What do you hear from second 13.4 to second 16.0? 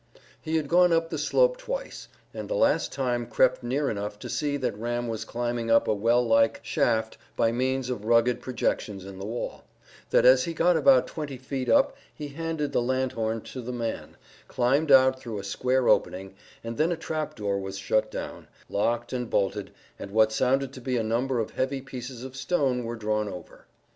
to the man, climbed out through a square